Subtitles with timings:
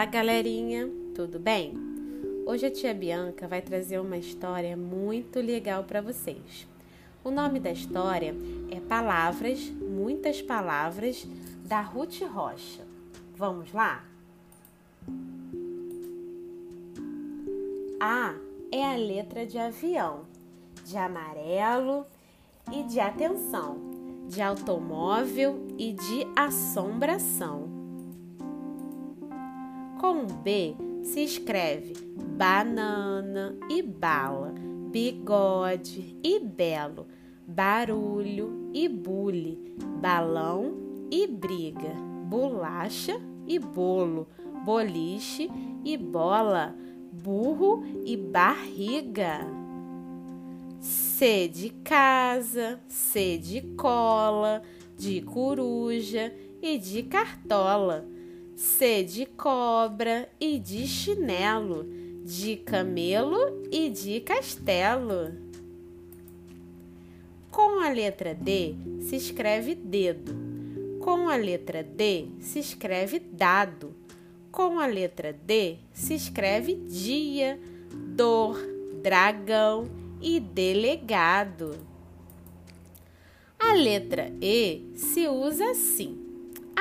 [0.00, 1.74] Olá, galerinha, tudo bem?
[2.46, 6.66] Hoje a tia Bianca vai trazer uma história muito legal para vocês.
[7.22, 8.34] O nome da história
[8.70, 11.28] é Palavras, Muitas Palavras,
[11.66, 12.82] da Ruth Rocha.
[13.36, 14.02] Vamos lá?
[18.00, 18.36] A
[18.72, 20.24] é a letra de avião,
[20.82, 22.06] de amarelo
[22.72, 23.76] e de atenção,
[24.30, 27.69] de automóvel e de assombração.
[30.00, 34.54] Com B se escreve banana e bala,
[34.90, 37.06] bigode e belo,
[37.46, 40.72] barulho e bule, balão
[41.10, 41.92] e briga,
[42.24, 44.26] bolacha e bolo,
[44.64, 45.50] boliche
[45.84, 46.74] e bola,
[47.12, 49.40] burro e barriga.
[50.80, 54.62] C de casa, C de cola,
[54.96, 58.08] de coruja e de cartola
[58.60, 61.86] C de cobra e de chinelo,
[62.22, 65.32] de camelo e de castelo.
[67.50, 70.34] Com a letra D se escreve dedo.
[71.00, 73.94] Com a letra D se escreve dado.
[74.52, 77.58] Com a letra D se escreve dia,
[78.14, 78.58] dor,
[79.02, 79.88] dragão
[80.20, 81.78] e delegado.
[83.58, 86.19] A letra E se usa assim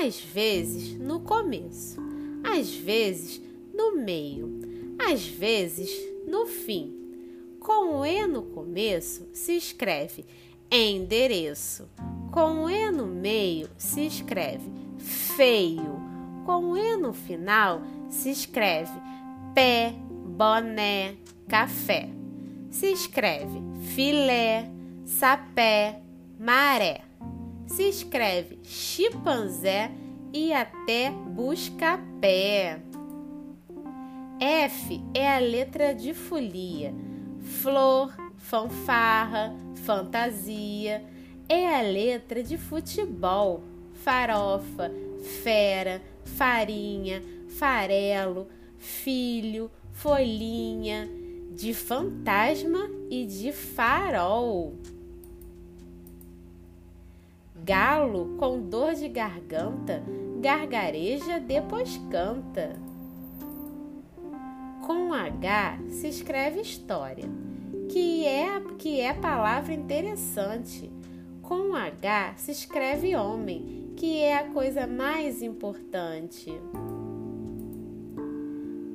[0.00, 2.00] às vezes no começo,
[2.42, 3.40] às vezes
[3.74, 4.60] no meio,
[4.98, 5.90] às vezes
[6.26, 6.98] no fim.
[7.60, 10.24] Com o E no começo se escreve
[10.70, 11.88] endereço,
[12.32, 16.00] com o E no meio se escreve feio,
[16.44, 18.98] com o E no final se escreve
[19.54, 19.94] pé,
[20.36, 21.14] boné,
[21.46, 22.08] café.
[22.70, 23.60] Se escreve
[23.94, 24.68] filé,
[25.04, 26.00] sapé,
[26.40, 27.11] maré
[27.66, 29.90] se escreve chimpanzé
[30.32, 32.82] e até busca-pé.
[34.40, 36.92] F é a letra de folia,
[37.40, 39.54] flor, fanfarra,
[39.84, 41.04] fantasia.
[41.48, 44.90] É a letra de futebol, farofa,
[45.42, 47.22] fera, farinha,
[47.58, 48.48] farelo,
[48.78, 51.08] filho, folhinha,
[51.54, 54.74] de fantasma e de farol.
[57.64, 60.02] Galo com dor de garganta,
[60.40, 62.76] gargareja, depois canta.
[64.84, 67.28] Com H se escreve história,
[67.88, 70.90] que é que é palavra interessante.
[71.40, 76.50] Com H se escreve homem, que é a coisa mais importante.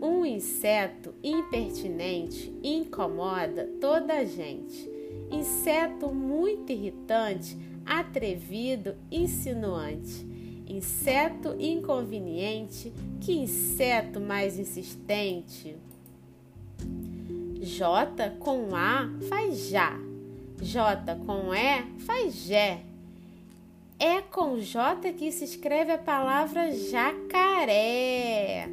[0.00, 4.88] Um inseto impertinente incomoda toda a gente.
[5.32, 7.58] Inseto muito irritante
[7.98, 10.26] atrevido, insinuante.
[10.66, 15.76] Inseto inconveniente, que inseto mais insistente.
[17.60, 19.98] J com A faz já.
[20.60, 22.82] J com E faz jé.
[23.98, 28.68] É com J que se escreve a palavra jacaré.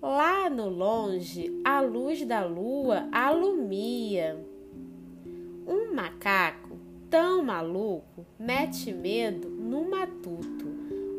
[0.00, 4.42] Lá no longe, a luz da lua alumia.
[5.66, 6.59] Um macaco
[7.10, 10.66] tão maluco mete medo no matuto.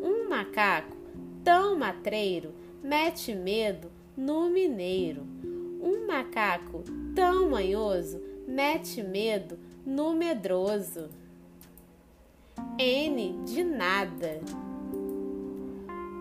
[0.01, 0.95] Um macaco
[1.43, 5.23] tão matreiro mete medo no mineiro.
[5.81, 11.09] Um macaco tão manhoso mete medo no medroso.
[12.77, 14.39] N de nada.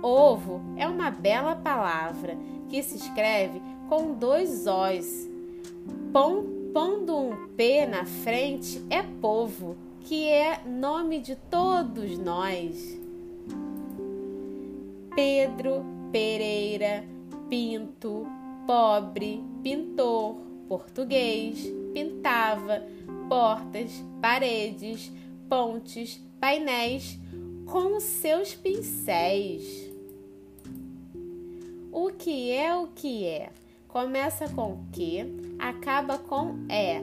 [0.03, 2.37] Ovo é uma bela palavra
[2.69, 5.29] que se escreve com dois Os.
[6.13, 12.99] Pão Pondo um P na frente é povo, que é nome de todos nós.
[15.15, 17.05] Pedro, Pereira,
[17.49, 18.25] Pinto,
[18.65, 20.37] pobre, pintor,
[20.69, 22.87] português, pintava,
[23.29, 23.91] portas,
[24.23, 25.11] paredes,
[25.49, 27.19] pontes, painéis,
[27.67, 29.91] com seus pincéis.
[31.91, 33.51] O que é o que é?
[33.89, 35.25] Começa com que,
[35.61, 37.03] acaba com é.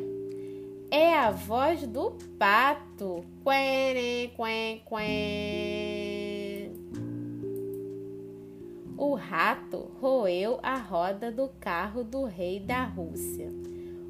[0.90, 3.24] É a voz do pato.
[3.44, 6.72] Quen, quen, quen.
[8.98, 13.50] O rato roeu a roda do carro do rei da Rússia.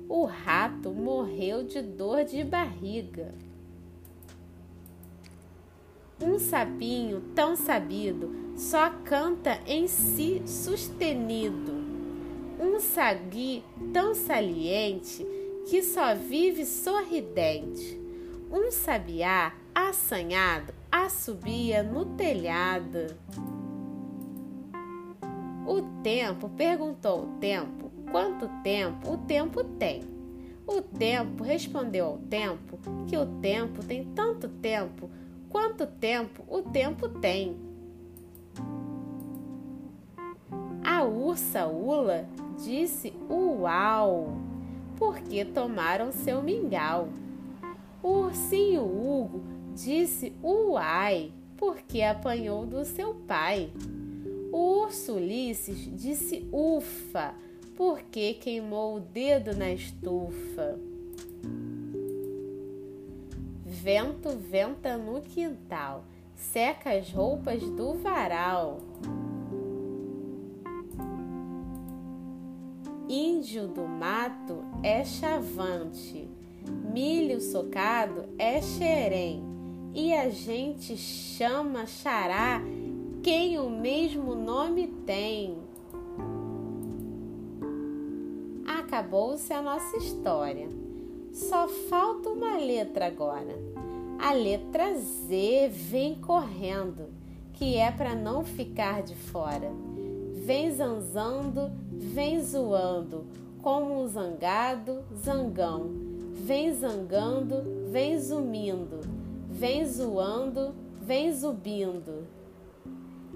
[0.08, 3.34] O rato morreu de dor de barriga.
[6.22, 11.87] Um sapinho tão sabido só canta em si sustenido
[12.78, 15.26] um sagui tão saliente
[15.68, 18.00] que só vive sorridente.
[18.52, 23.18] Um sabiá assanhado assobia no telhado.
[25.66, 30.04] O tempo perguntou ao tempo quanto tempo o tempo tem.
[30.68, 32.78] O tempo respondeu ao tempo
[33.08, 35.10] que o tempo tem tanto tempo
[35.50, 37.58] quanto tempo o tempo tem.
[40.86, 42.28] A ursa Ula
[42.64, 44.38] disse uau,
[44.98, 47.10] porque tomaram seu mingau.
[48.02, 49.44] O ursinho Hugo
[49.74, 53.72] disse uai, porque apanhou do seu pai.
[54.52, 57.34] O urso Ulisses disse ufa,
[57.76, 60.80] porque queimou o dedo na estufa.
[63.64, 66.04] Vento venta no quintal,
[66.36, 68.80] seca as roupas do varal.
[73.10, 76.30] Índio do mato é chavante,
[76.94, 79.42] milho socado é xerém,
[79.94, 82.62] e a gente chama xará
[83.24, 85.58] quem o mesmo nome tem.
[88.68, 90.68] Acabou-se a nossa história.
[91.32, 93.58] Só falta uma letra agora.
[94.20, 97.08] A letra Z vem correndo,
[97.54, 99.72] que é para não ficar de fora.
[100.34, 103.26] Vem zanzando vem zoando,
[103.62, 105.90] como um zangado, zangão.
[106.34, 109.02] Vem zangando, vem zumindo,
[109.50, 112.28] vem zoando, vem zubindo.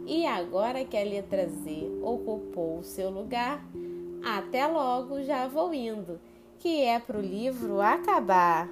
[0.05, 3.65] E agora que a letra Z ocupou o seu lugar,
[4.23, 6.19] até logo já vou indo,
[6.59, 8.69] que é pro livro acabar.